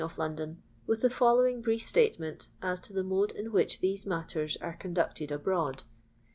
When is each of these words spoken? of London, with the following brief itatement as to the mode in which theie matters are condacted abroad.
of 0.03 0.17
London, 0.17 0.63
with 0.87 1.01
the 1.01 1.11
following 1.11 1.61
brief 1.61 1.83
itatement 1.83 2.47
as 2.59 2.81
to 2.81 2.91
the 2.91 3.03
mode 3.03 3.31
in 3.33 3.51
which 3.51 3.81
theie 3.81 4.03
matters 4.07 4.57
are 4.57 4.73
condacted 4.75 5.31
abroad. 5.31 5.83